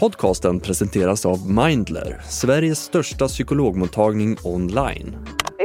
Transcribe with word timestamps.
Podcasten 0.00 0.60
presenteras 0.60 1.26
av 1.26 1.50
Mindler, 1.50 2.20
Sveriges 2.24 2.78
största 2.78 3.28
psykologmottagning 3.28 4.36
online. 4.42 5.16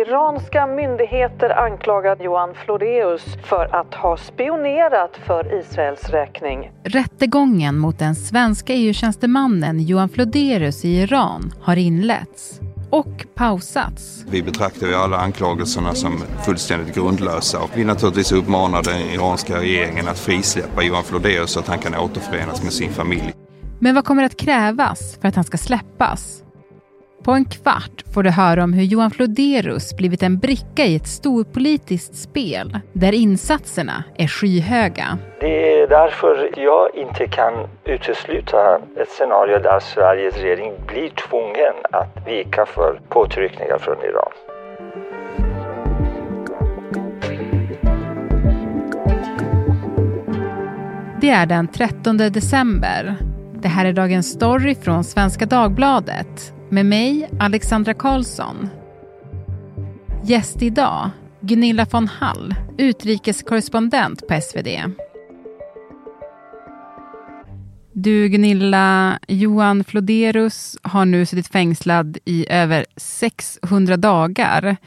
Iranska 0.07 0.67
myndigheter 0.67 1.49
anklagar 1.49 2.23
Johan 2.23 2.55
Floreus 2.65 3.23
för 3.43 3.75
att 3.75 3.93
ha 3.93 4.17
spionerat 4.17 5.17
för 5.25 5.59
Israels 5.59 6.09
räkning. 6.09 6.71
Rättegången 6.83 7.77
mot 7.77 7.99
den 7.99 8.15
svenska 8.15 8.73
EU-tjänstemannen 8.73 9.79
Johan 9.79 10.09
Floderus 10.09 10.85
i 10.85 11.01
Iran 11.01 11.53
har 11.61 11.75
inletts 11.75 12.59
och 12.89 13.25
pausats. 13.35 14.25
Vi 14.29 14.43
betraktar 14.43 14.87
ju 14.87 14.95
alla 14.95 15.17
anklagelserna 15.17 15.93
som 15.93 16.23
fullständigt 16.45 16.95
grundlösa 16.95 17.59
och 17.59 17.69
vi 17.75 17.83
naturligtvis 17.83 18.31
uppmanar 18.31 18.83
den 18.83 18.99
iranska 18.99 19.57
regeringen 19.57 20.07
att 20.07 20.19
frisläppa 20.19 20.83
Johan 20.83 21.03
Floderus 21.03 21.51
så 21.51 21.59
att 21.59 21.67
han 21.67 21.79
kan 21.79 21.95
återförenas 21.95 22.63
med 22.63 22.73
sin 22.73 22.91
familj. 22.91 23.33
Men 23.83 23.95
vad 23.95 24.05
kommer 24.05 24.23
att 24.23 24.37
krävas 24.37 25.17
för 25.21 25.27
att 25.27 25.35
han 25.35 25.43
ska 25.43 25.57
släppas? 25.57 26.43
På 27.23 27.31
en 27.31 27.45
kvart 27.45 28.03
får 28.13 28.23
du 28.23 28.29
höra 28.29 28.63
om 28.63 28.73
hur 28.73 28.83
Johan 28.83 29.11
Floderus 29.11 29.95
blivit 29.97 30.23
en 30.23 30.37
bricka 30.37 30.85
i 30.85 30.95
ett 30.95 31.07
storpolitiskt 31.07 32.15
spel 32.15 32.79
där 32.93 33.11
insatserna 33.11 34.03
är 34.17 34.27
skyhöga. 34.27 35.17
Det 35.39 35.81
är 35.81 35.87
därför 35.87 36.49
jag 36.57 36.95
inte 36.95 37.27
kan 37.27 37.53
utesluta 37.85 38.75
ett 38.75 39.09
scenario 39.09 39.59
där 39.59 39.79
Sveriges 39.79 40.37
regering 40.37 40.73
blir 40.87 41.09
tvungen 41.09 41.73
att 41.91 42.27
vika 42.27 42.65
för 42.65 42.99
påtryckningar 43.09 43.77
från 43.77 43.97
Iran. 43.97 44.31
Det 51.21 51.29
är 51.29 51.45
den 51.45 51.67
13 51.67 52.17
december. 52.17 53.30
Det 53.61 53.67
här 53.67 53.85
är 53.85 53.93
Dagens 53.93 54.31
Story 54.31 54.75
från 54.75 55.03
Svenska 55.03 55.45
Dagbladet 55.45 56.53
med 56.69 56.85
mig, 56.85 57.29
Alexandra 57.39 57.93
Karlsson. 57.93 58.69
Gäst 60.23 60.61
idag, 60.61 61.09
Gunilla 61.41 61.85
von 61.91 62.07
Hall, 62.07 62.55
utrikeskorrespondent 62.77 64.27
på 64.27 64.41
SvD. 64.41 64.67
Du 67.91 68.27
Gunilla, 68.27 69.19
Johan 69.27 69.83
Floderus 69.83 70.77
har 70.81 71.05
nu 71.05 71.25
suttit 71.25 71.47
fängslad 71.47 72.17
i 72.25 72.45
över 72.49 72.85
600 72.95 73.97
dagar. 73.97 74.77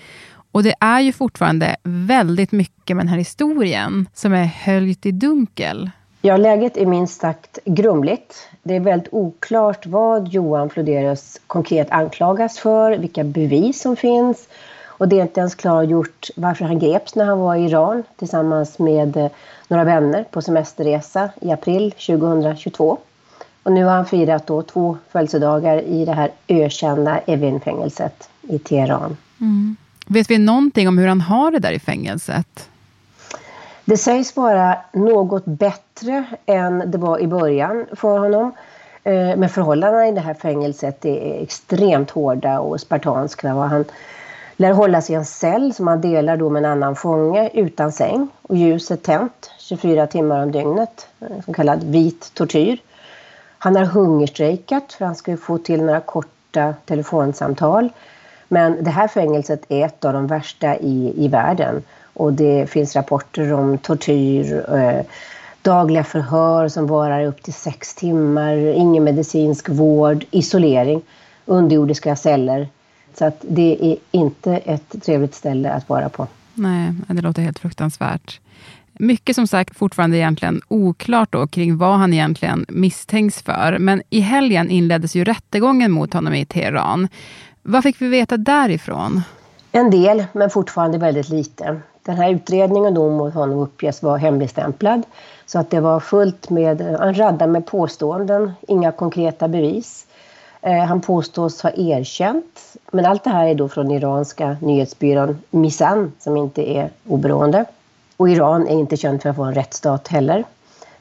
Och 0.52 0.62
det 0.62 0.74
är 0.80 1.00
ju 1.00 1.12
fortfarande 1.12 1.76
väldigt 1.82 2.52
mycket 2.52 2.96
med 2.96 3.06
den 3.06 3.10
här 3.10 3.18
historien 3.18 4.08
som 4.12 4.32
är 4.32 4.44
höljt 4.44 5.06
i 5.06 5.10
dunkel. 5.10 5.90
Ja, 6.26 6.36
läget 6.36 6.76
är 6.76 6.86
minst 6.86 7.20
sagt 7.20 7.58
grumligt. 7.64 8.48
Det 8.62 8.76
är 8.76 8.80
väldigt 8.80 9.12
oklart 9.12 9.86
vad 9.86 10.28
Johan 10.28 10.70
Floderus 10.70 11.40
konkret 11.46 11.90
anklagas 11.90 12.58
för, 12.58 12.98
vilka 12.98 13.24
bevis 13.24 13.80
som 13.80 13.96
finns. 13.96 14.48
Och 14.84 15.08
det 15.08 15.18
är 15.18 15.22
inte 15.22 15.40
ens 15.40 15.54
klargjort 15.54 16.30
varför 16.36 16.64
han 16.64 16.78
greps 16.78 17.14
när 17.14 17.24
han 17.24 17.38
var 17.38 17.56
i 17.56 17.64
Iran 17.64 18.02
tillsammans 18.18 18.78
med 18.78 19.16
eh, 19.16 19.30
några 19.68 19.84
vänner 19.84 20.24
på 20.24 20.42
semesterresa 20.42 21.30
i 21.40 21.50
april 21.50 21.90
2022. 21.90 22.98
Och 23.62 23.72
nu 23.72 23.84
har 23.84 23.94
han 23.94 24.06
firat 24.06 24.46
då 24.46 24.62
två 24.62 24.98
födelsedagar 25.08 25.82
i 25.82 26.04
det 26.04 26.12
här 26.12 26.30
ökända 26.48 27.18
Evin-fängelset 27.18 28.28
i 28.42 28.58
Teheran. 28.58 29.16
Mm. 29.40 29.76
Vet 30.06 30.30
vi 30.30 30.38
någonting 30.38 30.88
om 30.88 30.98
hur 30.98 31.08
han 31.08 31.20
har 31.20 31.50
det 31.50 31.58
där 31.58 31.72
i 31.72 31.78
fängelset? 31.78 32.68
Det 33.84 33.96
sägs 33.96 34.36
vara 34.36 34.78
något 34.92 35.44
bättre 35.44 36.24
än 36.46 36.90
det 36.90 36.98
var 36.98 37.18
i 37.18 37.26
början 37.26 37.86
för 37.92 38.18
honom. 38.18 38.52
Eh, 39.04 39.36
men 39.36 39.48
förhållandena 39.48 40.08
i 40.08 40.12
det 40.12 40.20
här 40.20 40.34
fängelset 40.34 41.04
är 41.04 41.42
extremt 41.42 42.10
hårda 42.10 42.60
och 42.60 42.80
spartanska. 42.80 43.48
Han 43.48 43.84
lär 44.56 44.72
hålla 44.72 45.02
sig 45.02 45.12
i 45.12 45.16
en 45.18 45.24
cell 45.24 45.74
som 45.74 45.86
han 45.86 46.00
delar 46.00 46.36
då 46.36 46.50
med 46.50 46.64
en 46.64 46.70
annan 46.70 46.96
fånge 46.96 47.50
utan 47.54 47.92
säng 47.92 48.28
och 48.42 48.56
ljuset 48.56 49.02
tänt 49.02 49.50
24 49.58 50.06
timmar 50.06 50.42
om 50.42 50.52
dygnet, 50.52 51.06
eh, 51.20 51.44
så 51.46 51.52
kallad 51.52 51.84
vit 51.84 52.30
tortyr. 52.34 52.78
Han 53.58 53.76
har 53.76 53.84
hungerstrejkat 53.84 54.92
för 54.92 55.04
han 55.04 55.14
ska 55.14 55.36
få 55.36 55.58
till 55.58 55.82
några 55.82 56.00
korta 56.00 56.74
telefonsamtal. 56.84 57.88
Men 58.48 58.84
det 58.84 58.90
här 58.90 59.08
fängelset 59.08 59.62
är 59.68 59.86
ett 59.86 60.04
av 60.04 60.12
de 60.12 60.26
värsta 60.26 60.76
i, 60.76 61.24
i 61.24 61.28
världen. 61.28 61.82
Och 62.14 62.32
det 62.32 62.70
finns 62.70 62.96
rapporter 62.96 63.52
om 63.52 63.78
tortyr, 63.78 64.64
eh, 64.74 65.06
dagliga 65.62 66.04
förhör 66.04 66.68
som 66.68 66.86
varar 66.86 67.24
upp 67.24 67.42
till 67.42 67.54
sex 67.54 67.94
timmar, 67.94 68.56
ingen 68.56 69.04
medicinsk 69.04 69.68
vård, 69.68 70.24
isolering, 70.30 71.02
underjordiska 71.46 72.16
celler. 72.16 72.68
Så 73.18 73.24
att 73.24 73.44
det 73.48 73.78
är 73.80 73.96
inte 74.10 74.56
ett 74.56 75.02
trevligt 75.04 75.34
ställe 75.34 75.70
att 75.70 75.88
vara 75.88 76.08
på. 76.08 76.26
Nej, 76.54 76.92
det 77.08 77.22
låter 77.22 77.42
helt 77.42 77.58
fruktansvärt. 77.58 78.40
Mycket 78.92 79.36
som 79.36 79.46
sagt 79.46 79.76
fortfarande 79.76 80.16
egentligen 80.16 80.60
oklart 80.68 81.32
då, 81.32 81.46
kring 81.46 81.76
vad 81.76 81.98
han 81.98 82.12
egentligen 82.12 82.66
misstänks 82.68 83.42
för. 83.42 83.78
Men 83.78 84.02
i 84.10 84.20
helgen 84.20 84.70
inleddes 84.70 85.14
ju 85.14 85.24
rättegången 85.24 85.92
mot 85.92 86.12
honom 86.12 86.34
i 86.34 86.46
Teheran. 86.46 87.08
Vad 87.62 87.82
fick 87.82 88.02
vi 88.02 88.08
veta 88.08 88.36
därifrån? 88.36 89.22
En 89.72 89.90
del, 89.90 90.24
men 90.32 90.50
fortfarande 90.50 90.98
väldigt 90.98 91.28
lite. 91.28 91.80
Den 92.04 92.16
här 92.16 92.30
utredningen 92.30 92.94
då 92.94 93.10
mot 93.10 93.34
honom 93.34 93.58
uppges 93.58 94.02
vara 94.02 94.16
hemligstämplad. 94.16 95.02
Så 95.46 95.58
att 95.58 95.70
det 95.70 95.80
var 95.80 96.00
fullt 96.00 96.50
med 96.50 96.80
en 96.80 97.18
radda 97.18 97.46
med 97.46 97.66
påståenden, 97.66 98.52
inga 98.68 98.92
konkreta 98.92 99.48
bevis. 99.48 100.06
Eh, 100.60 100.84
han 100.84 101.00
påstås 101.00 101.62
ha 101.62 101.70
erkänt, 101.70 102.76
men 102.92 103.06
allt 103.06 103.24
det 103.24 103.30
här 103.30 103.46
är 103.46 103.54
då 103.54 103.68
från 103.68 103.90
iranska 103.90 104.56
nyhetsbyrån 104.60 105.38
Misan 105.50 106.12
som 106.18 106.36
inte 106.36 106.70
är 106.70 106.90
oberoende. 107.08 107.64
Och 108.16 108.28
Iran 108.28 108.68
är 108.68 108.74
inte 108.74 108.96
känt 108.96 109.22
för 109.22 109.30
att 109.30 109.36
vara 109.36 109.48
en 109.48 109.54
rättsstat 109.54 110.08
heller. 110.08 110.44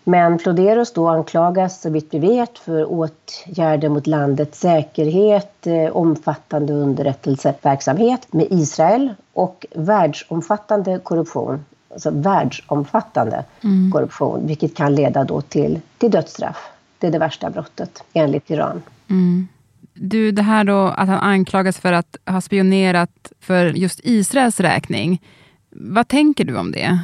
Men 0.04 0.40
Floderus 0.40 0.94
då 0.94 1.10
anklagas 1.10 1.82
så 1.82 1.90
vitt 1.90 2.08
vi 2.12 2.20
vet 2.20 2.60
för 2.60 2.86
åtgärder 2.86 3.90
mot 3.90 4.08
landets 4.08 4.60
säkerhet, 4.60 5.68
eh, 5.68 5.96
omfattande 5.96 6.74
underrättelseverksamhet 6.74 8.34
med 8.34 8.48
Israel 8.50 9.14
och 9.34 9.66
världsomfattande 9.76 11.00
korruption. 11.04 11.66
Alltså 11.94 12.12
världsomfattande 12.12 13.46
mm. 13.64 13.92
korruption, 13.92 14.48
vilket 14.48 14.76
kan 14.76 14.96
leda 14.96 15.24
då 15.24 15.42
till, 15.42 15.80
till 15.98 16.12
dödsstraff. 16.12 16.70
Det 17.00 17.08
är 17.08 17.12
det 17.12 17.20
värsta 17.20 17.50
brottet 17.50 18.04
enligt 18.14 18.50
Iran. 18.50 18.82
Mm. 19.10 19.48
Du, 19.94 20.32
det 20.32 20.42
här 20.42 20.64
då 20.64 20.88
att 20.88 21.08
han 21.08 21.20
anklagas 21.20 21.78
för 21.78 21.94
att 21.94 22.18
ha 22.26 22.42
spionerat 22.42 23.32
för 23.40 23.66
just 23.66 24.00
Israels 24.04 24.60
räkning. 24.60 25.22
Vad 25.70 26.08
tänker 26.08 26.46
du 26.46 26.58
om 26.58 26.72
det? 26.72 27.00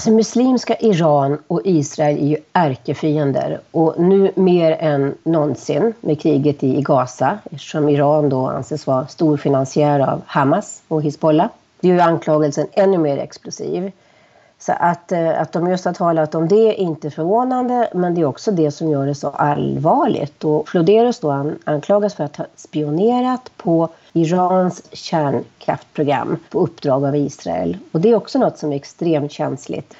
Alltså 0.00 0.10
muslimska 0.10 0.76
Iran 0.76 1.38
och 1.46 1.60
Israel 1.64 2.18
är 2.18 2.26
ju 2.26 2.36
ärkefiender 2.52 3.60
och 3.70 3.94
nu 3.98 4.32
mer 4.34 4.72
än 4.72 5.14
någonsin 5.22 5.94
med 6.00 6.20
kriget 6.20 6.62
i 6.64 6.82
Gaza 6.82 7.38
eftersom 7.50 7.88
Iran 7.88 8.28
då 8.28 8.46
anses 8.46 8.86
vara 8.86 9.06
storfinansiär 9.06 10.00
av 10.00 10.22
Hamas 10.26 10.82
och 10.88 11.02
Hizbollah. 11.02 11.48
Det 11.80 11.88
gör 11.88 11.94
ju 11.94 12.00
anklagelsen 12.00 12.66
ännu 12.72 12.98
mer 12.98 13.18
explosiv. 13.18 13.92
Så 14.60 14.72
att, 14.72 15.12
eh, 15.12 15.40
att 15.40 15.52
de 15.52 15.70
just 15.70 15.84
har 15.84 15.92
talat 15.92 16.34
om 16.34 16.48
det 16.48 16.68
är 16.68 16.72
inte 16.72 17.10
förvånande, 17.10 17.90
men 17.94 18.14
det 18.14 18.20
är 18.20 18.24
också 18.24 18.50
det 18.50 18.70
som 18.70 18.90
gör 18.90 19.06
det 19.06 19.14
så 19.14 19.28
allvarligt. 19.28 20.44
Och 20.44 20.68
Floderus 20.68 21.20
då 21.20 21.54
anklagas 21.64 22.14
för 22.14 22.24
att 22.24 22.36
ha 22.36 22.46
spionerat 22.56 23.50
på 23.56 23.88
Irans 24.12 24.82
kärnkraftprogram 24.92 26.38
på 26.50 26.60
uppdrag 26.60 27.04
av 27.04 27.16
Israel. 27.16 27.78
Och 27.92 28.00
det 28.00 28.10
är 28.10 28.14
också 28.14 28.38
något 28.38 28.58
som 28.58 28.72
är 28.72 28.76
extremt 28.76 29.32
känsligt. 29.32 29.94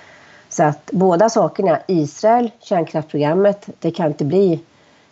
Så 0.48 0.62
att 0.62 0.90
båda 0.92 1.28
sakerna, 1.28 1.78
Israel, 1.86 2.50
kärnkraftprogrammet, 2.60 3.68
det 3.78 3.90
kan 3.90 4.06
inte 4.06 4.24
bli 4.24 4.60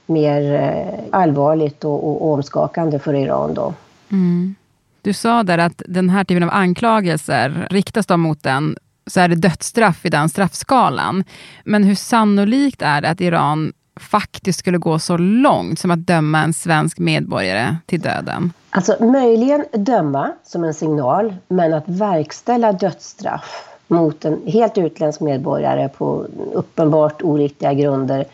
mer 0.07 0.55
eh, 0.55 1.01
allvarligt 1.11 1.85
och, 1.85 2.09
och, 2.09 2.33
omskakande 2.33 2.99
för 2.99 3.15
Iran 3.15 3.55
då. 3.55 3.75
Mm. 4.13 4.55
Du 5.03 5.13
sa 5.13 5.43
där 5.43 5.59
att 5.59 5.83
den 5.87 6.11
här 6.11 6.25
typen 6.25 6.43
av 6.43 6.51
anklagelser 6.53 7.67
riktas 7.71 8.07
de 8.07 8.21
mot 8.21 8.43
den 8.43 8.77
så 9.09 9.21
är 9.21 9.29
det 9.29 9.35
dödsstraff 9.35 10.07
i 10.07 10.09
den 10.09 10.29
straffskalan. 10.29 11.25
Men 11.65 11.85
hur 11.85 11.95
sannolikt 11.95 12.83
är 12.83 13.01
det 13.01 13.09
att 13.09 13.21
Iran 13.21 13.73
faktiskt 13.97 14.59
skulle 14.59 14.79
gå 14.79 14.99
så 14.99 15.17
långt 15.17 15.79
som 15.79 15.91
att 15.91 16.07
döma 16.07 16.43
en 16.43 16.53
svensk 16.53 16.99
medborgare 16.99 17.77
till 17.87 18.01
döden? 18.01 18.53
Alltså 18.71 19.05
möjligen 19.05 19.65
döma 19.73 20.33
som 20.45 20.65
en 20.65 20.75
signal, 20.75 21.35
men 21.49 21.75
att 21.75 21.85
verkställa 21.87 22.73
dödsstraff 22.73 23.69
mot 23.89 24.25
en 24.25 24.41
helt 24.47 24.79
utländsk 24.79 25.21
medborgare 25.21 25.89
på 25.89 26.27
uppenbart 26.53 27.23
oriktiga 27.23 27.75
grunder, 27.75 28.25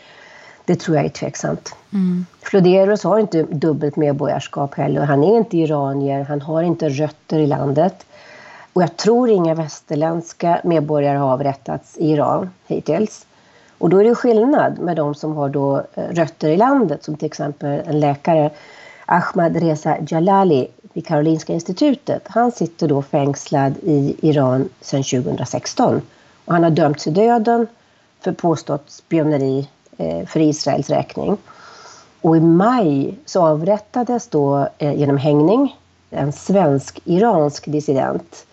det 0.65 0.77
tror 0.81 0.97
jag 0.97 1.06
är 1.06 1.11
tveksamt. 1.11 1.75
Mm. 1.93 2.27
Floderus 2.43 3.05
har 3.05 3.19
inte 3.19 3.43
dubbelt 3.43 3.97
medborgarskap 3.97 4.75
heller. 4.75 5.00
Han 5.00 5.25
är 5.25 5.37
inte 5.37 5.56
iranier, 5.56 6.25
han 6.25 6.41
har 6.41 6.62
inte 6.62 6.88
rötter 6.88 7.38
i 7.38 7.47
landet. 7.47 8.06
Och 8.75 8.82
jag 8.82 8.97
tror 8.97 9.31
inga 9.31 9.55
västerländska 9.55 10.61
medborgare 10.65 11.19
har 11.19 11.32
avrättats 11.32 11.99
i 11.99 12.11
Iran 12.11 12.50
hittills. 12.67 13.26
Och 13.79 13.91
då 13.91 13.99
är 13.99 14.05
det 14.05 14.15
skillnad 14.15 14.79
med 14.79 14.97
de 14.97 15.15
som 15.15 15.37
har 15.37 15.49
då 15.49 15.82
eh, 15.94 16.05
rötter 16.05 16.49
i 16.49 16.56
landet 16.56 17.05
som 17.05 17.17
till 17.17 17.26
exempel 17.26 17.82
en 17.87 18.00
läkare 18.00 18.50
Ahmad 19.06 19.56
Reza 19.56 19.97
Jalali 20.09 20.69
vid 20.93 21.06
Karolinska 21.06 21.53
institutet. 21.53 22.23
Han 22.29 22.53
sitter 22.53 22.88
då 22.88 23.03
fängslad 23.03 23.75
i 23.82 24.17
Iran 24.23 24.69
sedan 24.81 25.03
2016 25.03 26.03
och 26.44 26.53
han 26.53 26.62
har 26.62 26.70
dömts 26.70 27.05
till 27.05 27.15
döden 27.15 27.67
för 28.20 28.32
påstått 28.32 28.91
spioneri 28.91 29.69
eh, 29.97 30.27
för 30.27 30.41
Israels 30.41 30.91
räkning. 30.91 31.37
Och 32.20 32.37
i 32.37 32.41
maj 32.41 33.19
så 33.25 33.47
avrättades 33.47 34.29
då 34.29 34.69
eh, 34.79 34.94
genom 34.94 35.17
hängning 35.17 35.77
en 36.11 36.32
svensk-iransk 36.32 37.73
dissident, 37.73 38.47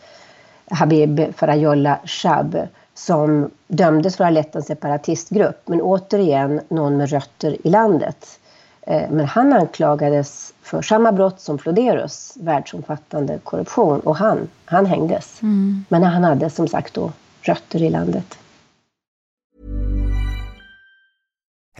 Habib 0.71 1.35
Farayollah 1.35 1.97
Shab, 2.05 2.67
som 2.93 3.51
dömdes 3.67 4.17
för 4.17 4.23
att 4.23 4.29
ha 4.29 4.33
lett 4.33 4.55
en 4.55 4.63
separatistgrupp, 4.63 5.61
men 5.65 5.81
återigen 5.81 6.61
någon 6.69 6.97
med 6.97 7.09
rötter 7.09 7.67
i 7.67 7.69
landet. 7.69 8.39
Eh, 8.81 9.09
men 9.11 9.25
han 9.25 9.53
anklagades 9.53 10.53
för 10.61 10.81
samma 10.81 11.11
brott 11.11 11.41
som 11.41 11.57
Floderus, 11.57 12.33
världsomfattande 12.35 13.39
korruption, 13.43 13.99
och 13.99 14.15
han, 14.15 14.47
han 14.65 14.85
hängdes. 14.85 15.41
Mm. 15.41 15.85
Men 15.89 16.03
han 16.03 16.23
hade 16.23 16.49
som 16.49 16.67
sagt 16.67 16.93
då 16.93 17.11
rötter 17.41 17.81
i 17.83 17.89
landet. 17.89 18.37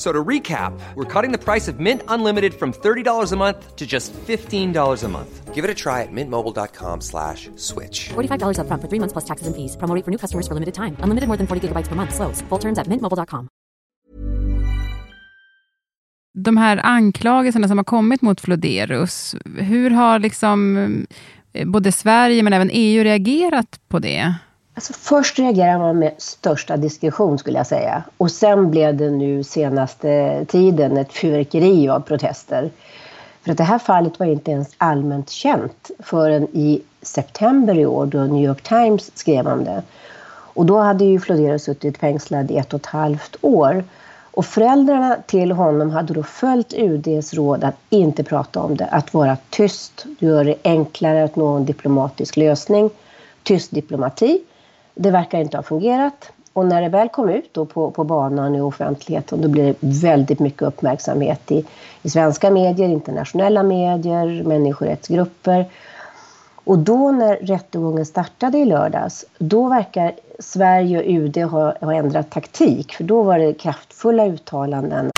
So 0.00 0.12
to 0.12 0.24
recap, 0.28 0.72
we're 0.94 1.04
cutting 1.04 1.30
the 1.30 1.44
price 1.44 1.68
of 1.68 1.78
Mint 1.78 2.02
Unlimited 2.08 2.54
from 2.54 2.72
$30 2.72 3.32
a 3.32 3.36
month 3.36 3.76
to 3.76 3.86
just 3.86 4.14
$15 4.14 5.04
a 5.04 5.08
month. 5.08 5.54
Give 5.54 5.62
it 5.62 5.70
a 5.70 5.74
try 5.74 6.00
at 6.00 6.08
mintmobile.com 6.10 7.02
slash 7.02 7.50
switch. 7.56 8.08
$45 8.08 8.60
up 8.60 8.66
front 8.66 8.80
for 8.80 8.88
three 8.88 8.98
months 8.98 9.12
plus 9.12 9.26
taxes 9.26 9.46
and 9.46 9.54
fees. 9.54 9.76
Promoting 9.76 10.02
for 10.02 10.10
new 10.10 10.16
customers 10.16 10.48
for 10.48 10.54
limited 10.54 10.74
time. 10.74 10.96
Unlimited 11.00 11.28
more 11.28 11.36
than 11.36 11.46
40 11.46 11.68
gigabytes 11.68 11.88
per 11.88 11.96
month. 11.96 12.14
Slows. 12.14 12.40
Full 12.48 12.58
terms 12.58 12.78
at 12.78 12.86
mintmobile.com. 12.86 13.48
De 16.34 16.56
här 16.56 16.76
anklagelserna 16.76 17.68
som 17.68 17.78
har 17.78 17.84
kommit 17.84 18.22
mot 18.22 18.40
Floderus, 18.40 19.34
hur 19.58 19.90
har 19.90 20.18
liksom 20.18 20.76
eh, 21.52 21.68
både 21.68 21.92
Sverige 21.92 22.42
men 22.42 22.52
även 22.52 22.70
EU 22.72 23.04
reagerat 23.04 23.80
på 23.88 23.98
det? 23.98 24.34
Alltså 24.74 24.92
först 24.92 25.38
reagerade 25.38 25.78
man 25.78 25.98
med 25.98 26.14
största 26.18 26.76
diskretion 26.76 27.38
skulle 27.38 27.58
jag 27.58 27.66
säga. 27.66 28.02
Och 28.16 28.30
sen 28.30 28.70
blev 28.70 28.96
det 28.96 29.10
nu 29.10 29.44
senaste 29.44 30.44
tiden 30.48 30.96
ett 30.96 31.12
fyrverkeri 31.12 31.88
av 31.88 32.00
protester. 32.00 32.70
För 33.42 33.50
att 33.50 33.58
det 33.58 33.64
här 33.64 33.78
fallet 33.78 34.18
var 34.18 34.26
inte 34.26 34.50
ens 34.50 34.74
allmänt 34.78 35.30
känt 35.30 35.90
förrän 35.98 36.42
i 36.52 36.82
september 37.02 37.78
i 37.78 37.86
år 37.86 38.06
då 38.06 38.18
New 38.18 38.44
York 38.44 38.62
Times 38.62 39.10
skrev 39.14 39.46
om 39.46 39.64
det. 39.64 39.82
Och 40.54 40.66
då 40.66 40.78
hade 40.78 41.04
ju 41.04 41.20
Flodero 41.20 41.58
suttit 41.58 41.98
fängslad 41.98 42.50
i 42.50 42.56
ett 42.56 42.74
och 42.74 42.80
ett 42.80 42.86
halvt 42.86 43.36
år. 43.40 43.84
Och 44.30 44.46
föräldrarna 44.46 45.16
till 45.26 45.52
honom 45.52 45.90
hade 45.90 46.14
då 46.14 46.22
följt 46.22 46.74
UDs 46.74 47.34
råd 47.34 47.64
att 47.64 47.76
inte 47.90 48.24
prata 48.24 48.60
om 48.60 48.76
det, 48.76 48.86
att 48.86 49.14
vara 49.14 49.36
tyst. 49.50 50.06
Du 50.18 50.26
gör 50.26 50.44
det 50.44 50.54
enklare 50.64 51.24
att 51.24 51.36
nå 51.36 51.56
en 51.56 51.64
diplomatisk 51.64 52.36
lösning. 52.36 52.90
Tyst 53.42 53.70
diplomati. 53.70 54.40
Det 55.02 55.10
verkar 55.10 55.38
inte 55.38 55.56
ha 55.56 55.62
fungerat. 55.62 56.32
Och 56.52 56.66
när 56.66 56.82
det 56.82 56.88
väl 56.88 57.08
kom 57.08 57.28
ut 57.28 57.54
då 57.54 57.64
på, 57.64 57.90
på 57.90 58.04
banan 58.04 58.54
i 58.54 58.60
offentligheten 58.60 59.40
då 59.40 59.48
blev 59.48 59.64
det 59.66 59.76
väldigt 59.80 60.38
mycket 60.38 60.62
uppmärksamhet 60.62 61.52
i, 61.52 61.64
i 62.02 62.10
svenska 62.10 62.50
medier, 62.50 62.88
internationella 62.88 63.62
medier, 63.62 64.42
människorättsgrupper. 64.44 65.66
Och 66.64 66.78
då 66.78 67.10
när 67.10 67.36
rättegången 67.36 68.06
startade 68.06 68.58
i 68.58 68.64
lördags, 68.64 69.24
då 69.38 69.68
verkar 69.68 70.12
Sverige 70.38 70.98
och 70.98 71.04
UD 71.06 71.36
ha, 71.36 71.74
ha 71.80 71.94
ändrat 71.94 72.30
taktik. 72.30 72.92
För 72.92 73.04
då 73.04 73.22
var 73.22 73.38
det 73.38 73.52
kraftfulla 73.52 74.26
uttalanden 74.26 75.10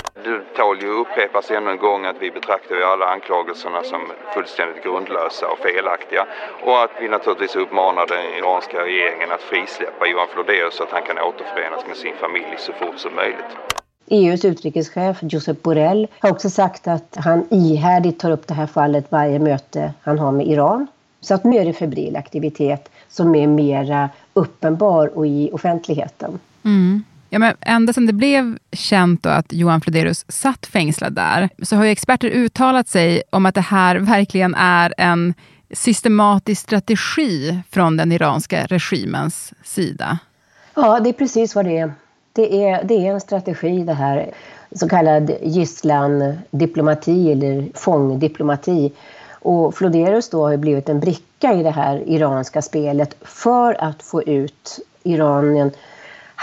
tål 0.57 0.81
ju 0.81 0.89
upprepas 0.89 1.51
ännu 1.51 1.71
en 1.71 1.77
gång 1.77 2.05
att 2.05 2.15
vi 2.19 2.31
betraktar 2.31 2.75
ju 2.75 2.83
alla 2.83 3.05
anklagelserna 3.05 3.83
som 3.83 4.01
fullständigt 4.33 4.83
grundlösa 4.83 5.45
och 5.47 5.59
felaktiga 5.59 6.25
och 6.65 6.83
att 6.83 6.91
vi 7.01 7.07
naturligtvis 7.07 7.55
uppmanar 7.55 8.05
den 8.07 8.25
iranska 8.39 8.77
regeringen 8.85 9.31
att 9.31 9.41
frisläppa 9.41 10.07
Johan 10.07 10.27
Flodeus 10.33 10.75
så 10.75 10.83
att 10.83 10.91
han 10.91 11.03
kan 11.03 11.17
återförenas 11.19 11.87
med 11.87 11.97
sin 11.97 12.15
familj 12.15 12.55
så 12.57 12.73
fort 12.73 12.99
som 12.99 13.15
möjligt. 13.15 13.51
EUs 14.07 14.45
utrikeschef 14.45 15.17
Josep 15.21 15.63
Borrell 15.63 16.07
har 16.19 16.31
också 16.31 16.49
sagt 16.49 16.87
att 16.87 17.17
han 17.25 17.47
ihärdigt 17.49 18.19
tar 18.19 18.31
upp 18.31 18.47
det 18.47 18.53
här 18.53 18.67
fallet 18.67 19.05
varje 19.09 19.39
möte 19.39 19.93
han 20.03 20.19
har 20.19 20.31
med 20.31 20.47
Iran. 20.47 20.87
Så 21.21 21.33
att 21.33 21.43
nu 21.43 21.57
är 21.57 21.65
det 21.65 21.73
febril 21.73 22.15
aktivitet 22.15 22.91
som 23.09 23.35
är 23.35 23.47
mera 23.47 24.09
uppenbar 24.33 25.17
och 25.17 25.27
i 25.27 25.49
offentligheten. 25.53 26.39
Mm. 26.65 27.03
Ja, 27.33 27.39
men 27.39 27.55
ända 27.61 27.93
sedan 27.93 28.05
det 28.05 28.13
blev 28.13 28.57
känt 28.71 29.25
att 29.25 29.53
Johan 29.53 29.81
Flederus 29.81 30.25
satt 30.27 30.65
fängslad 30.65 31.13
där, 31.13 31.49
så 31.61 31.75
har 31.75 31.85
experter 31.85 32.29
uttalat 32.29 32.87
sig 32.87 33.23
om 33.29 33.45
att 33.45 33.55
det 33.55 33.61
här 33.61 33.95
verkligen 33.95 34.55
är 34.55 34.93
en 34.97 35.33
systematisk 35.71 36.61
strategi 36.61 37.59
från 37.71 37.97
den 37.97 38.11
iranska 38.11 38.65
regimens 38.65 39.53
sida. 39.63 40.17
Ja, 40.75 40.99
det 40.99 41.09
är 41.09 41.13
precis 41.13 41.55
vad 41.55 41.65
det 41.65 41.77
är. 41.77 41.93
Det 42.33 42.63
är, 42.65 42.83
det 42.83 43.07
är 43.07 43.13
en 43.13 43.21
strategi 43.21 43.83
det 43.83 43.93
här, 43.93 44.31
så 44.71 44.89
kallad 44.89 45.31
gisslandiplomati 45.41 47.31
eller 47.31 47.67
fångdiplomati. 47.73 48.91
Och 49.31 49.75
Floderus 49.75 50.29
då 50.29 50.47
har 50.47 50.57
blivit 50.57 50.89
en 50.89 50.99
bricka 50.99 51.53
i 51.53 51.63
det 51.63 51.71
här 51.71 52.03
iranska 52.09 52.61
spelet 52.61 53.15
för 53.21 53.83
att 53.83 54.03
få 54.03 54.23
ut 54.23 54.79
Iranien 55.03 55.71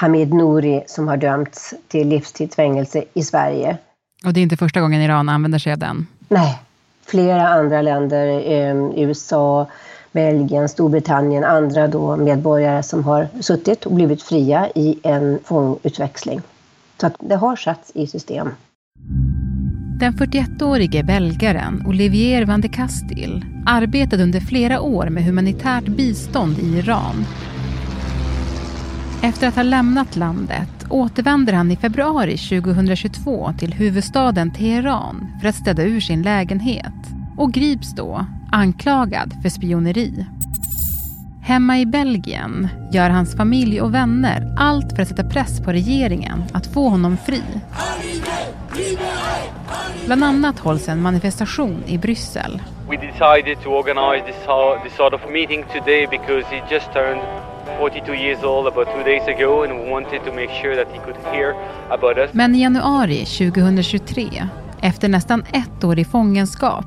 Hamid 0.01 0.35
Nouri 0.35 0.83
som 0.87 1.09
har 1.09 1.17
dömts 1.17 1.75
till 1.89 2.09
livstidsfängelse 2.09 3.05
i 3.15 3.23
Sverige. 3.23 3.79
Och 4.25 4.33
det 4.33 4.41
är 4.41 4.43
inte 4.43 4.57
första 4.57 4.81
gången 4.81 5.03
Iran 5.03 5.29
använder 5.29 5.59
sig 5.59 5.73
av 5.73 5.79
den? 5.79 6.07
Nej. 6.29 6.59
Flera 7.07 7.49
andra 7.49 7.83
länder, 7.83 8.27
eh, 8.27 9.05
USA, 9.05 9.67
Belgien, 10.13 10.69
Storbritannien, 10.69 11.45
andra 11.45 11.89
då 11.89 12.17
medborgare 12.17 12.83
som 12.83 13.05
har 13.05 13.29
suttit 13.41 13.87
och 13.87 13.93
blivit 13.93 14.23
fria 14.23 14.69
i 14.75 14.99
en 15.03 15.39
fångutväxling. 15.45 16.41
Så 17.01 17.07
att 17.07 17.17
det 17.19 17.37
har 17.37 17.57
satts 17.57 17.91
i 17.95 18.07
system. 18.07 18.49
Den 20.01 20.13
41-årige 20.13 21.03
belgaren 21.03 21.85
Olivier 21.87 22.47
van 22.47 22.61
de 22.61 22.69
Castil 22.69 23.45
arbetade 23.67 24.23
under 24.23 24.41
flera 24.41 24.81
år 24.81 25.09
med 25.09 25.25
humanitärt 25.25 25.87
bistånd 25.87 26.59
i 26.59 26.79
Iran 26.79 27.25
efter 29.23 29.49
att 29.49 29.57
ha 29.57 29.63
lämnat 29.63 30.17
landet 30.17 30.87
återvänder 30.89 31.53
han 31.53 31.71
i 31.71 31.77
februari 31.77 32.37
2022 32.37 33.53
till 33.59 33.75
huvudstaden 33.75 34.51
Teheran 34.51 35.33
för 35.41 35.49
att 35.49 35.55
städa 35.55 35.83
ur 35.83 36.01
sin 36.01 36.23
lägenhet 36.23 36.95
och 37.37 37.53
grips 37.53 37.95
då 37.95 38.27
anklagad 38.53 39.35
för 39.43 39.49
spioneri. 39.49 40.27
Hemma 41.43 41.79
i 41.79 41.87
Belgien 41.87 42.69
gör 42.93 43.11
hans 43.11 43.37
familj 43.37 43.81
och 43.81 43.95
vänner 43.95 44.55
allt 44.59 44.93
för 44.93 45.03
att 45.03 45.09
sätta 45.09 45.25
press 45.25 45.61
på 45.61 45.73
regeringen 45.73 46.45
att 46.53 46.67
få 46.67 46.89
honom 46.89 47.17
fri. 47.17 47.43
Bland 50.07 50.25
annat 50.25 50.59
hålls 50.59 50.89
en 50.89 51.03
manifestation 51.03 51.83
i 51.87 51.99
Bryssel. 51.99 52.63
We 52.89 52.97
decided 52.97 53.63
to 53.63 53.69
organize 53.69 54.25
this, 54.27 54.37
this 54.85 54.97
sort 54.97 55.15
of 55.15 55.21
meeting 55.33 55.65
today 55.73 56.07
because 56.11 56.45
det 56.51 56.75
just 56.75 56.93
turned 56.93 57.50
42 57.79 58.15
years 58.15 58.45
old 58.45 58.67
about 58.67 58.87
two 58.87 59.05
days 59.05 59.29
ago 59.29 59.65
and 59.65 59.91
wanted 59.91 60.21
to 60.25 60.33
make 60.35 60.51
sure 60.63 60.77
that 60.77 60.89
he 60.93 60.99
could 61.05 61.17
hear 61.33 61.55
about 61.91 62.19
us. 62.19 62.31
Men 62.33 62.55
i 62.55 62.61
januari 62.61 63.25
2023, 63.25 64.49
efter 64.81 65.09
nästan 65.09 65.43
ett 65.53 65.85
år 65.85 65.99
i 65.99 66.05
fångenskap, 66.05 66.87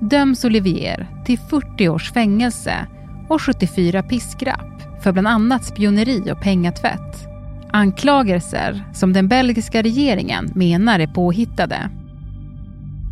döms 0.00 0.44
Olivier 0.44 1.06
till 1.24 1.38
40 1.38 1.88
års 1.88 2.12
fängelse 2.12 2.86
och 3.28 3.42
74 3.42 4.02
piskrapp 4.02 5.02
för 5.02 5.12
bland 5.12 5.28
annat 5.28 5.64
spioneri 5.64 6.32
och 6.32 6.40
pengatvätt. 6.40 7.28
Anklagelser 7.72 8.84
som 8.92 9.12
den 9.12 9.28
belgiska 9.28 9.82
regeringen 9.82 10.52
menar 10.54 11.00
är 11.00 11.06
påhittade. 11.06 11.90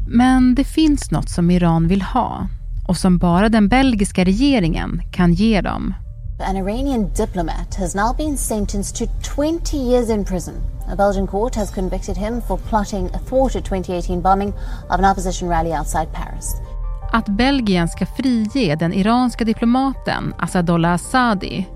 Men 0.09 0.55
det 0.55 0.65
finns 0.65 1.11
något 1.11 1.29
som 1.29 1.51
Iran 1.51 1.89
vill 1.89 2.03
ha 2.03 2.47
och 2.89 2.97
som 2.97 3.19
bara 3.19 3.49
den 3.49 3.69
belgiska 3.69 4.25
regeringen 4.25 5.03
kan 5.13 5.33
ge 5.33 5.61
dem. 5.61 5.95
An 6.43 6.57
Iranian 6.57 7.13
diplomat 7.15 7.75
has 7.75 7.95
now 7.95 8.13
been 8.17 8.37
sentenced 8.37 8.97
to 8.97 9.07
20 9.23 9.77
years 9.77 10.11
in 10.11 10.25
prison. 10.25 10.55
A 10.93 10.97
Belgian 10.97 11.27
court 11.27 11.55
has 11.55 11.75
convicted 11.75 12.17
him 12.17 12.41
for 12.41 12.59
plotting 12.59 13.07
a 13.15 13.19
thwarted 13.19 13.65
2018 13.65 14.21
bombing 14.21 14.53
of 14.91 14.99
an 14.99 15.05
opposition 15.05 15.49
rally 15.49 15.73
outside 15.73 16.09
Paris. 16.13 16.55
Att 17.13 17.29
Belgien 17.29 17.89
ska 17.89 18.07
frige 18.07 18.77
den 18.77 18.93
iranska 18.93 19.45
diplomaten 19.45 20.35
Asadollah 20.39 20.93
Assadi 20.93 21.67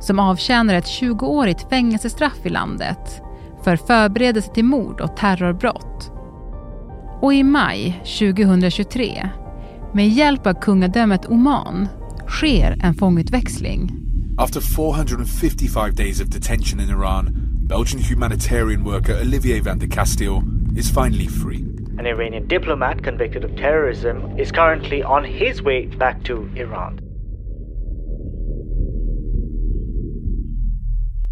som 0.00 0.18
avtjänar 0.18 0.74
ett 0.74 0.84
20-årigt 0.84 1.68
fängelsestraff 1.68 2.46
i 2.46 2.48
landet 2.48 3.22
för 3.64 3.76
förberedelse 3.76 4.54
till 4.54 4.64
mord 4.64 5.00
och 5.00 5.16
terrorbrott. 5.16 6.10
Och 7.20 7.34
i 7.34 7.42
maj 7.42 8.02
2023, 8.04 9.28
med 9.92 10.08
hjälp 10.08 10.46
av 10.46 10.54
kungadömet 10.54 11.26
Oman, 11.26 11.88
sker 12.28 12.78
en 12.82 12.94
fångutväxling. 12.94 14.02
After 14.38 14.60
455 14.60 15.94
days 15.94 16.20
of 16.20 16.30
detention 16.30 16.80
in 16.80 16.88
Iran, 16.88 17.28
Belgian 17.68 18.00
humanitarian 18.00 18.84
worker 18.84 19.20
Olivier 19.20 19.60
van 19.60 19.78
der 19.78 19.88
Castille 19.88 20.42
is 20.76 20.90
finally 20.90 21.28
free. 21.28 21.64
An 21.98 22.06
Iranian 22.06 22.48
diplomat 22.48 23.04
convicted 23.04 23.44
of 23.44 23.50
terrorism 23.56 24.38
is 24.38 24.50
currently 24.50 25.02
on 25.02 25.24
his 25.24 25.62
way 25.62 25.86
back 25.98 26.24
to 26.24 26.48
Iran. 26.56 27.00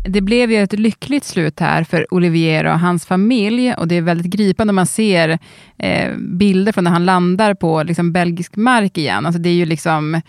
Det 0.05 0.21
blev 0.21 0.51
ju 0.51 0.63
ett 0.63 0.73
lyckligt 0.73 1.25
slut 1.25 1.61
här 1.61 1.85
för 1.85 2.15
Olivier 2.15 2.65
och 2.65 2.81
hans 2.81 3.07
familj 3.07 3.75
och 3.75 3.89
det 3.89 3.95
är 3.95 4.03
väldigt 4.03 4.33
gripande 4.33 4.71
om 4.71 4.77
man 4.77 4.87
ser 4.87 5.39
eh, 5.79 6.17
bilder 6.17 6.73
från 6.73 6.85
när 6.85 6.91
han 6.91 7.05
landar 7.05 7.55
på 7.55 7.83
liksom, 7.83 8.13
belgisk 8.13 8.57
mark 8.57 8.99
igen. 8.99 9.27
Alltså 9.27 9.43
det 9.43 9.49
är 9.49 9.55
ju 9.55 9.65
liksom 9.67 10.21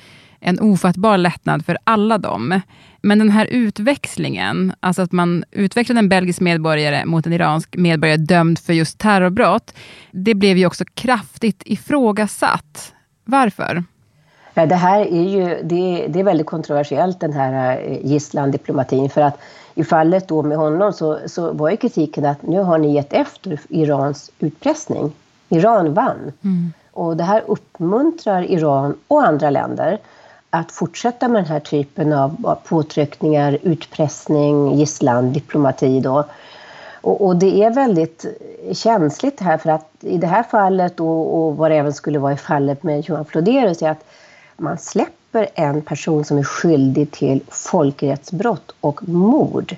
en 0.41 0.59
ofattbar 0.59 1.17
lättnad 1.17 1.65
för 1.65 1.77
alla 1.83 2.17
dem. 2.17 2.61
Men 3.01 3.19
den 3.19 3.29
här 3.29 3.45
utväxlingen, 3.45 4.73
alltså 4.79 5.01
att 5.01 5.11
man 5.11 5.43
utväxlade 5.51 5.99
en 5.99 6.09
belgisk 6.09 6.39
medborgare 6.39 7.05
mot 7.05 7.25
en 7.25 7.33
iransk 7.33 7.75
medborgare 7.75 8.17
dömd 8.17 8.59
för 8.59 8.73
just 8.73 8.97
terrorbrott, 8.97 9.73
det 10.11 10.33
blev 10.33 10.57
ju 10.57 10.65
också 10.65 10.85
kraftigt 10.93 11.61
ifrågasatt. 11.65 12.93
Varför? 13.25 13.83
Det 14.53 14.75
här 14.75 14.99
är 14.99 15.29
ju 15.29 15.63
det, 15.63 16.07
det 16.07 16.19
är 16.19 16.23
väldigt 16.23 16.47
kontroversiellt 16.47 17.19
den 17.19 17.33
här 17.33 17.81
eh, 17.85 18.05
gisslandiplomatin 18.05 19.09
för 19.09 19.21
att 19.21 19.39
i 19.75 19.83
fallet 19.83 20.27
då 20.27 20.43
med 20.43 20.57
honom 20.57 20.93
så, 20.93 21.19
så 21.25 21.53
var 21.53 21.69
ju 21.69 21.77
kritiken 21.77 22.25
att 22.25 22.47
nu 22.47 22.59
har 22.59 22.77
ni 22.77 22.93
gett 22.93 23.13
efter 23.13 23.59
Irans 23.69 24.31
utpressning. 24.39 25.11
Iran 25.49 25.93
vann. 25.93 26.31
Mm. 26.43 26.73
Och 26.91 27.17
det 27.17 27.23
här 27.23 27.43
uppmuntrar 27.47 28.51
Iran 28.51 28.97
och 29.07 29.27
andra 29.27 29.49
länder 29.49 29.97
att 30.53 30.71
fortsätta 30.71 31.27
med 31.27 31.43
den 31.43 31.51
här 31.51 31.59
typen 31.59 32.13
av 32.13 32.57
påtryckningar, 32.63 33.57
utpressning, 33.61 34.77
gisslan, 34.77 35.33
diplomati 35.33 35.99
då. 35.99 36.25
Och, 37.01 37.25
och, 37.25 37.35
det 37.35 37.63
är 37.63 37.73
väldigt 37.73 38.25
känsligt 38.71 39.39
här 39.39 39.57
för 39.57 39.69
att 39.69 39.89
i 39.99 40.17
det 40.17 40.27
här 40.27 40.43
fallet 40.43 40.99
och, 40.99 41.37
och 41.37 41.57
vad 41.57 41.71
det 41.71 41.77
även 41.77 41.93
skulle 41.93 42.19
vara 42.19 42.33
i 42.33 42.37
fallet 42.37 42.83
med 42.83 43.09
Johan 43.09 43.25
Floderus 43.25 43.81
är 43.81 43.89
att 43.89 44.05
man 44.57 44.77
släpper 44.77 45.47
en 45.53 45.81
person 45.81 46.25
som 46.25 46.37
är 46.37 46.43
skyldig 46.43 47.11
till 47.11 47.43
folkrättsbrott 47.47 48.71
och 48.81 49.09
mord. 49.09 49.75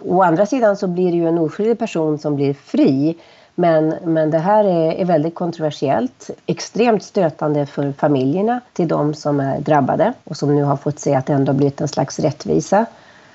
Å 0.00 0.22
andra 0.22 0.46
sidan 0.46 0.76
så 0.76 0.86
blir 0.86 1.10
det 1.10 1.16
ju 1.16 1.28
en 1.28 1.38
oskyldig 1.38 1.78
person 1.78 2.18
som 2.18 2.36
blir 2.36 2.54
fri 2.54 3.16
men, 3.58 3.94
men 4.04 4.30
det 4.30 4.38
här 4.38 4.64
är, 4.64 4.92
är 4.92 5.04
väldigt 5.04 5.34
kontroversiellt, 5.34 6.30
extremt 6.46 7.02
stötande 7.02 7.66
för 7.66 7.92
familjerna 7.92 8.60
till 8.72 8.88
de 8.88 9.14
som 9.14 9.40
är 9.40 9.60
drabbade 9.60 10.12
och 10.24 10.36
som 10.36 10.56
nu 10.56 10.62
har 10.62 10.76
fått 10.76 10.98
se 10.98 11.14
att 11.14 11.26
det 11.26 11.32
ändå 11.32 11.52
blivit 11.52 11.80
en 11.80 11.88
slags 11.88 12.18
rättvisa. 12.18 12.86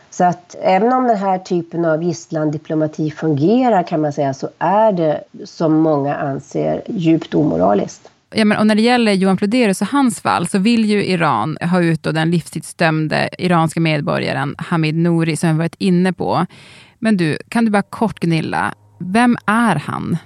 Så 0.10 0.24
att 0.24 0.56
även 0.62 0.94
om 0.94 1.08
den 1.08 1.18
här 1.18 1.38
typen 1.38 1.86
av 1.86 2.04
gisslandiplomati 2.04 3.12
fungerar 3.12 3.84
kan 3.84 4.02
man 4.02 4.14
säga 4.14 4.34
så 4.34 4.50
är 4.60 4.92
det 4.92 5.24
som 5.46 5.74
många 5.74 6.16
anser 6.16 6.82
djupt 6.88 7.34
omoraliskt. 7.34 8.12
Ja, 8.36 8.46
men, 8.46 8.58
och 8.58 8.68
när 8.68 8.76
det 8.76 8.82
gäller 8.82 9.12
Johan 9.12 9.38
Floderus 9.38 9.82
och 9.82 9.88
hans 9.88 10.22
fall 10.22 10.48
så 10.48 10.60
vill 10.60 10.86
ju 10.86 11.06
Iran 11.06 11.58
ha 11.62 11.82
ut 11.82 12.04
den 12.04 12.32
livstidsdömde 12.32 13.30
iranska 13.38 13.80
medborgaren 13.80 14.56
Hamid 14.58 14.96
Nouri 14.96 15.38
som 15.38 15.50
vi 15.50 15.58
varit 15.58 15.76
inne 15.78 16.14
på. 16.14 16.46
Men 17.00 17.18
du, 17.18 17.38
kan 17.50 17.66
du 17.66 17.72
bara 17.72 17.82
kort 17.82 18.20
Gunilla, 18.20 18.74
vem 19.06 19.38
är 19.46 19.76
han? 19.76 20.18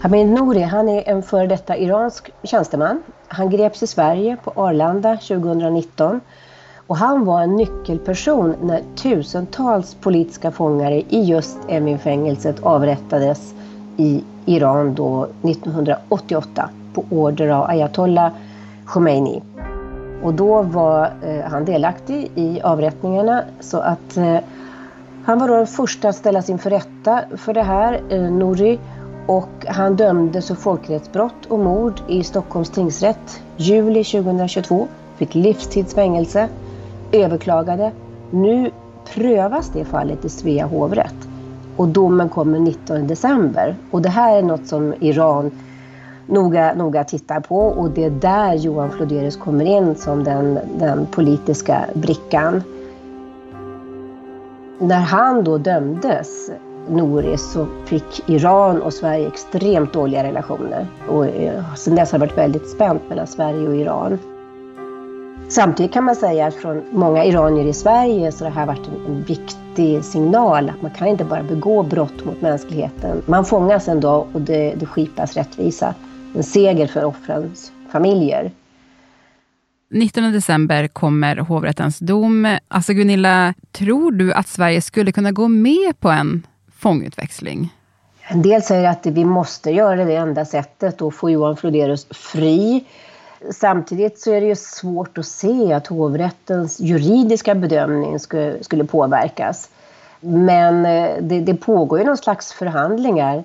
Hamid 0.00 0.26
Nouri 0.26 0.62
han 0.62 0.88
är 0.88 1.08
en 1.08 1.22
före 1.22 1.46
detta 1.46 1.76
iransk 1.76 2.30
tjänsteman. 2.42 3.02
Han 3.28 3.50
greps 3.50 3.82
i 3.82 3.86
Sverige 3.86 4.36
på 4.44 4.52
Arlanda 4.56 5.16
2019 5.16 6.20
och 6.86 6.96
han 6.96 7.24
var 7.24 7.42
en 7.42 7.56
nyckelperson 7.56 8.54
när 8.62 8.82
tusentals 8.96 9.94
politiska 9.94 10.50
fångar 10.50 10.92
i 10.92 11.22
just 11.22 11.58
Emin-fängelset 11.68 12.62
avrättades 12.62 13.54
i 13.96 14.24
Iran 14.46 14.94
då 14.94 15.24
1988 15.24 16.70
på 16.94 17.04
order 17.10 17.48
av 17.48 17.64
ayatollah 17.64 18.30
Khomeini. 18.86 19.42
Och 20.22 20.34
då 20.34 20.62
var 20.62 21.10
eh, 21.22 21.50
han 21.50 21.64
delaktig 21.64 22.30
i 22.34 22.60
avrättningarna 22.60 23.42
så 23.60 23.78
att 23.78 24.16
eh, 24.16 24.38
han 25.26 25.38
var 25.38 25.48
då 25.48 25.56
den 25.56 25.66
första 25.66 26.08
att 26.08 26.16
ställas 26.16 26.50
inför 26.50 26.70
rätta 26.70 27.22
för 27.36 27.54
det 27.54 27.62
här, 27.62 28.00
eh, 28.08 28.22
Nouri. 28.22 28.78
Och 29.26 29.66
han 29.68 29.96
dömdes 29.96 30.48
för 30.48 30.54
folkrättsbrott 30.54 31.46
och 31.48 31.58
mord 31.58 32.00
i 32.08 32.24
Stockholms 32.24 32.70
tingsrätt 32.70 33.40
juli 33.56 34.04
2022. 34.04 34.88
Fick 35.16 35.34
livstidsfängelse, 35.34 36.48
överklagade. 37.12 37.92
Nu 38.30 38.70
prövas 39.14 39.70
det 39.72 39.84
fallet 39.84 40.24
i 40.24 40.28
Svea 40.28 40.66
hovrätt. 40.66 41.28
Och 41.76 41.88
domen 41.88 42.28
kommer 42.28 42.58
19 42.58 43.06
december. 43.06 43.76
Och 43.90 44.02
det 44.02 44.08
här 44.08 44.36
är 44.36 44.42
något 44.42 44.66
som 44.66 44.94
Iran 45.00 45.50
noga, 46.26 46.74
noga 46.74 47.04
tittar 47.04 47.40
på 47.40 47.58
och 47.58 47.90
det 47.90 48.04
är 48.04 48.10
där 48.10 48.54
Johan 48.54 48.90
Floderus 48.90 49.36
kommer 49.36 49.64
in 49.64 49.94
som 49.94 50.24
den, 50.24 50.58
den 50.78 51.06
politiska 51.06 51.84
brickan. 51.94 52.62
När 54.78 55.00
han 55.00 55.44
då 55.44 55.58
dömdes, 55.58 56.50
Nouri, 56.88 57.36
så 57.36 57.66
fick 57.84 58.28
Iran 58.28 58.82
och 58.82 58.92
Sverige 58.92 59.26
extremt 59.26 59.92
dåliga 59.92 60.24
relationer. 60.24 60.86
Och 61.08 61.26
eh, 61.26 61.74
sen 61.74 61.94
dess 61.94 62.12
har 62.12 62.18
det 62.18 62.26
varit 62.26 62.38
väldigt 62.38 62.70
spänt 62.70 63.02
mellan 63.08 63.26
Sverige 63.26 63.68
och 63.68 63.76
Iran. 63.76 64.18
Samtidigt 65.48 65.92
kan 65.92 66.04
man 66.04 66.16
säga 66.16 66.46
att 66.46 66.54
från 66.54 66.82
många 66.90 67.24
iranier 67.24 67.64
i 67.64 67.72
Sverige 67.72 68.32
så 68.32 68.44
har 68.44 68.50
det 68.50 68.56
här 68.56 68.66
varit 68.66 68.88
en, 68.88 69.14
en 69.14 69.22
viktig 69.22 70.04
signal 70.04 70.68
att 70.70 70.82
man 70.82 70.90
kan 70.90 71.08
inte 71.08 71.24
bara 71.24 71.42
begå 71.42 71.82
brott 71.82 72.24
mot 72.24 72.40
mänskligheten. 72.40 73.22
Man 73.26 73.44
fångas 73.44 73.88
ändå 73.88 74.26
och 74.32 74.40
det, 74.40 74.74
det 74.74 74.86
skipas 74.86 75.36
rättvisa. 75.36 75.94
En 76.34 76.42
seger 76.42 76.86
för 76.86 77.04
offrens 77.04 77.72
familjer. 77.92 78.50
19 79.98 80.32
december 80.32 80.88
kommer 80.88 81.36
hovrättens 81.36 81.98
dom. 81.98 82.58
Alltså 82.68 82.92
Gunilla, 82.92 83.54
tror 83.72 84.12
du 84.12 84.32
att 84.32 84.48
Sverige 84.48 84.82
skulle 84.82 85.12
kunna 85.12 85.32
gå 85.32 85.48
med 85.48 86.00
på 86.00 86.08
en 86.08 86.46
fångutväxling? 86.78 87.74
En 88.28 88.42
del 88.42 88.62
säger 88.62 88.88
att 88.88 89.06
vi 89.06 89.24
måste 89.24 89.70
göra 89.70 89.96
det, 89.96 90.04
det 90.04 90.16
enda 90.16 90.44
sättet 90.44 91.02
att 91.02 91.14
få 91.14 91.30
Johan 91.30 91.56
Floderus 91.56 92.06
fri. 92.10 92.84
Samtidigt 93.50 94.20
så 94.20 94.32
är 94.32 94.40
det 94.40 94.46
ju 94.46 94.56
svårt 94.56 95.18
att 95.18 95.26
se 95.26 95.72
att 95.72 95.86
hovrättens 95.86 96.80
juridiska 96.80 97.54
bedömning 97.54 98.18
skulle, 98.60 98.84
påverkas. 98.84 99.70
Men 100.20 100.86
eh, 100.86 101.10
det, 101.20 101.40
det 101.40 101.54
pågår 101.54 101.98
ju 101.98 102.04
någon 102.04 102.16
slags 102.16 102.52
förhandlingar. 102.52 103.44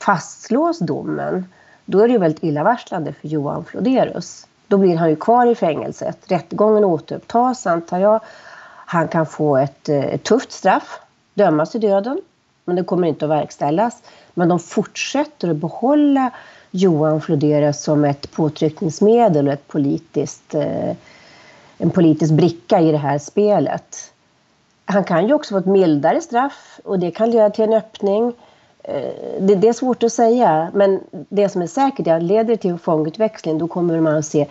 Fastslås 0.00 0.78
domen, 0.78 1.46
då 1.84 2.00
är 2.00 2.08
det 2.08 2.12
ju 2.12 2.18
väldigt 2.18 2.44
illavarslande 2.44 3.12
för 3.12 3.28
Johan 3.28 3.64
Floderus. 3.64 4.46
Då 4.68 4.76
blir 4.76 4.96
han 4.96 5.10
ju 5.10 5.16
kvar 5.16 5.46
i 5.46 5.54
fängelset. 5.54 6.18
Rättegången 6.30 6.84
återupptas 6.84 7.66
antar 7.66 7.98
jag. 7.98 8.20
Han 8.86 9.08
kan 9.08 9.26
få 9.26 9.56
ett, 9.56 9.88
eh, 9.88 10.04
ett 10.04 10.22
tufft 10.22 10.52
straff, 10.52 11.00
dömas 11.34 11.70
till 11.70 11.80
döden, 11.80 12.20
men 12.64 12.76
det 12.76 12.84
kommer 12.84 13.08
inte 13.08 13.24
att 13.24 13.30
verkställas. 13.30 14.02
Men 14.34 14.48
de 14.48 14.58
fortsätter 14.58 15.50
att 15.50 15.56
behålla 15.56 16.30
Johan 16.70 17.20
Flodera 17.20 17.72
som 17.72 18.04
ett 18.04 18.30
påtryckningsmedel 18.30 19.46
och 19.46 19.52
ett 19.52 19.68
politiskt, 19.68 20.54
eh, 20.54 20.96
en 21.78 21.90
politisk 21.90 22.32
bricka 22.32 22.80
i 22.80 22.92
det 22.92 22.98
här 22.98 23.18
spelet. 23.18 24.12
Han 24.84 25.04
kan 25.04 25.26
ju 25.26 25.34
också 25.34 25.54
få 25.54 25.58
ett 25.58 25.66
mildare 25.66 26.20
straff 26.20 26.80
och 26.84 26.98
det 26.98 27.10
kan 27.10 27.30
leda 27.30 27.50
till 27.50 27.64
en 27.64 27.72
öppning. 27.72 28.32
Eh, 28.88 29.40
det, 29.40 29.54
det, 29.54 29.68
är 29.68 29.72
svårt 29.72 30.02
att 30.02 30.12
säga, 30.12 30.70
men 30.74 31.00
det 31.10 31.48
som 31.48 31.62
är 31.62 31.66
säkert 31.66 32.06
är 32.06 32.16
att 32.16 32.22
leder 32.22 32.44
det 32.44 32.56
till 32.56 32.78
fångutväxling 32.78 33.58
då 33.58 33.68
kommer 33.68 34.00
man 34.00 34.16
att 34.16 34.26
se 34.26 34.46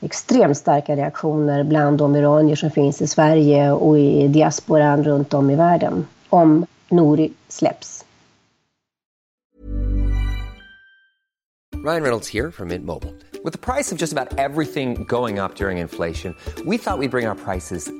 extremt 0.00 0.56
starka 0.56 0.96
reaktioner 0.96 1.64
bland 1.64 1.98
de 1.98 2.16
iranier 2.16 2.56
som 2.56 2.70
finns 2.70 3.02
i 3.02 3.06
Sverige 3.06 3.72
och 3.72 3.98
i 3.98 4.28
diasporan 4.28 5.04
runt 5.04 5.34
om 5.34 5.50
i 5.50 5.56
världen 5.56 6.06
om 6.28 6.66
Nouri 6.88 7.32
släpps. 7.48 8.04
Ryan 11.84 12.02
Reynolds 12.02 12.34
här 12.34 12.50
från 12.50 12.68
Mint 12.68 12.84
Mobile. 12.84 13.12
Med 13.44 13.60
priset 13.60 13.98
på 13.98 14.04
nästan 14.04 14.28
allt 14.38 14.72
som 14.72 14.94
går 14.94 15.44
upp 15.44 15.60
under 15.60 15.70
inflationen, 15.70 16.34
trodde 16.56 16.70
vi 16.70 16.76
att 16.76 17.00
vi 17.00 17.08
skulle 17.08 17.08
bring 17.08 17.28
våra 17.28 17.34
priser 17.34 17.99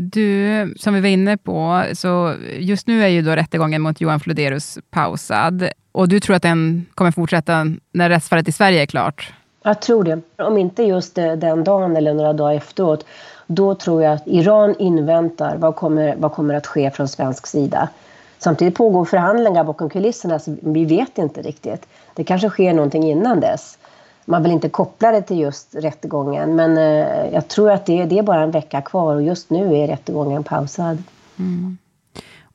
Du, 0.00 0.74
som 0.76 0.94
vi 0.94 1.00
var 1.00 1.08
inne 1.08 1.36
på, 1.36 1.84
så 1.92 2.34
just 2.58 2.86
nu 2.86 3.02
är 3.02 3.08
ju 3.08 3.22
då 3.22 3.30
rättegången 3.30 3.82
mot 3.82 4.00
Johan 4.00 4.20
Floderus 4.20 4.78
pausad. 4.90 5.68
Och 5.92 6.08
du 6.08 6.20
tror 6.20 6.36
att 6.36 6.42
den 6.42 6.86
kommer 6.94 7.10
fortsätta 7.10 7.66
när 7.92 8.08
rättsfallet 8.08 8.48
i 8.48 8.52
Sverige 8.52 8.82
är 8.82 8.86
klart? 8.86 9.32
Jag 9.62 9.80
tror 9.80 10.04
det. 10.04 10.20
Om 10.36 10.58
inte 10.58 10.82
just 10.82 11.18
eh, 11.18 11.32
den 11.32 11.64
dagen 11.64 11.96
eller 11.96 12.14
några 12.14 12.32
dagar 12.32 12.54
efteråt, 12.54 13.06
då 13.46 13.74
tror 13.74 14.02
jag 14.02 14.12
att 14.12 14.22
Iran 14.26 14.74
inväntar 14.78 15.56
vad 15.56 15.76
kommer, 15.76 16.16
vad 16.16 16.32
kommer 16.32 16.54
att 16.54 16.66
ske 16.66 16.90
från 16.90 17.08
svensk 17.08 17.46
sida. 17.46 17.88
Samtidigt 18.38 18.74
pågår 18.74 19.04
förhandlingar 19.04 19.64
bakom 19.64 19.90
kulisserna, 19.90 20.38
så 20.38 20.56
vi 20.60 20.84
vet 20.84 21.18
inte 21.18 21.42
riktigt. 21.42 21.86
Det 22.14 22.24
kanske 22.24 22.48
sker 22.48 22.72
någonting 22.72 23.04
innan 23.04 23.40
dess. 23.40 23.77
Man 24.28 24.42
vill 24.42 24.52
inte 24.52 24.68
koppla 24.68 25.12
det 25.12 25.22
till 25.22 25.38
just 25.38 25.74
rättegången, 25.74 26.56
men 26.56 26.78
eh, 26.78 27.32
jag 27.32 27.48
tror 27.48 27.70
att 27.70 27.86
det, 27.86 28.04
det 28.04 28.18
är 28.18 28.22
bara 28.22 28.42
en 28.42 28.50
vecka 28.50 28.82
kvar 28.82 29.14
och 29.14 29.22
just 29.22 29.50
nu 29.50 29.76
är 29.76 29.86
rättegången 29.86 30.44
pausad. 30.44 31.02
Mm. 31.38 31.78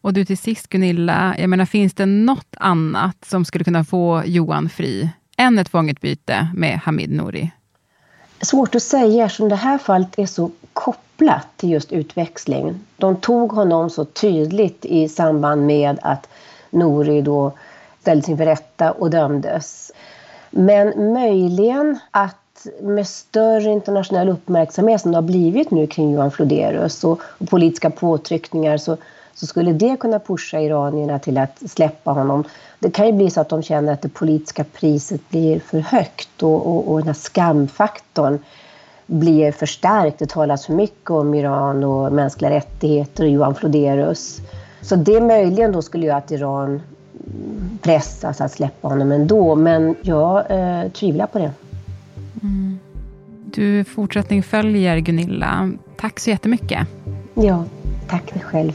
Och 0.01 0.13
du 0.13 0.25
till 0.25 0.37
sist 0.37 0.69
Gunilla, 0.69 1.35
jag 1.37 1.49
menar 1.49 1.65
finns 1.65 1.93
det 1.93 2.05
något 2.05 2.55
annat 2.57 3.25
som 3.25 3.45
skulle 3.45 3.63
kunna 3.63 3.83
få 3.83 4.23
Johan 4.25 4.69
fri 4.69 5.09
än 5.37 5.59
ett 5.59 5.69
fångutbyte 5.69 6.47
med 6.55 6.79
Hamid 6.79 7.11
Nouri? 7.11 7.51
Svårt 8.41 8.75
att 8.75 8.83
säga 8.83 9.25
eftersom 9.25 9.49
det 9.49 9.55
här 9.55 9.77
fallet 9.77 10.19
är 10.19 10.25
så 10.25 10.51
kopplat 10.73 11.47
till 11.57 11.71
just 11.71 11.91
utväxling. 11.91 12.79
De 12.97 13.15
tog 13.15 13.51
honom 13.51 13.89
så 13.89 14.05
tydligt 14.05 14.85
i 14.85 15.09
samband 15.09 15.65
med 15.65 15.99
att 16.01 16.29
Nouri 16.69 17.21
då 17.21 17.51
ställdes 18.01 18.29
inför 18.29 18.45
rätta 18.45 18.91
och 18.91 19.09
dömdes. 19.09 19.91
Men 20.55 21.13
möjligen 21.13 21.99
att 22.11 22.67
med 22.81 23.07
större 23.07 23.71
internationell 23.71 24.29
uppmärksamhet 24.29 25.01
som 25.01 25.11
det 25.11 25.17
har 25.17 25.21
blivit 25.21 25.71
nu 25.71 25.87
kring 25.87 26.13
Johan 26.13 26.31
Floderus 26.31 27.03
och, 27.03 27.21
och 27.37 27.49
politiska 27.49 27.89
påtryckningar 27.89 28.77
så, 28.77 28.97
så 29.33 29.47
skulle 29.47 29.73
det 29.73 29.97
kunna 29.99 30.19
pusha 30.19 30.59
iranierna 30.59 31.19
till 31.19 31.37
att 31.37 31.61
släppa 31.69 32.11
honom. 32.11 32.43
Det 32.79 32.91
kan 32.91 33.05
ju 33.05 33.13
bli 33.13 33.29
så 33.29 33.41
att 33.41 33.49
de 33.49 33.63
känner 33.63 33.93
att 33.93 34.01
det 34.01 34.09
politiska 34.09 34.63
priset 34.63 35.29
blir 35.29 35.59
för 35.59 35.79
högt 35.79 36.43
och, 36.43 36.67
och, 36.67 36.91
och 36.91 36.97
den 36.97 37.07
här 37.07 37.13
skamfaktorn 37.13 38.39
blir 39.05 39.51
förstärkt. 39.51 40.19
Det 40.19 40.29
talas 40.29 40.65
för 40.65 40.73
mycket 40.73 41.11
om 41.11 41.33
Iran 41.33 41.83
och 41.83 42.13
mänskliga 42.13 42.51
rättigheter 42.51 43.23
och 43.23 43.29
Johan 43.29 43.55
Floderus. 43.55 44.41
Så 44.81 44.95
det 44.95 45.21
möjligen 45.21 45.71
då 45.71 45.81
skulle 45.81 46.05
göra 46.05 46.17
att 46.17 46.31
Iran 46.31 46.81
pressas 47.81 48.41
att 48.41 48.51
släppa 48.51 48.87
honom 48.87 49.11
ändå. 49.11 49.55
Men 49.55 49.95
jag 50.01 50.51
eh, 50.51 50.89
tvivlar 50.91 51.27
på 51.27 51.39
det. 51.39 51.51
Mm. 52.43 52.79
Du, 53.45 53.83
fortsättning 53.83 54.43
följer 54.43 54.97
Gunilla. 54.97 55.71
Tack 55.97 56.19
så 56.19 56.29
jättemycket. 56.29 56.87
Ja, 57.33 57.65
tack 58.07 58.33
dig 58.33 58.41
själv. 58.43 58.73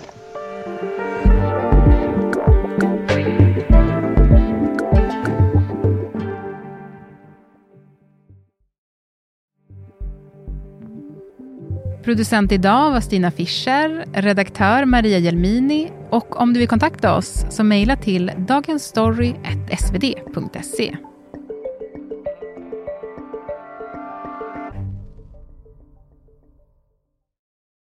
Producent 12.05 12.53
idag 12.53 12.91
var 12.91 13.01
Stina 13.01 13.31
Fischer, 13.31 14.05
redaktör 14.13 14.85
Maria 14.85 15.19
Jelmini 15.19 15.91
och 16.11 16.41
om 16.41 16.53
du 16.53 16.61
vill 16.61 16.69
kontakta 16.69 17.17
oss 17.17 17.45
så 17.51 17.65
mejla 17.65 17.97
till 17.97 18.33
dagensstory.svd.se. 18.37 20.97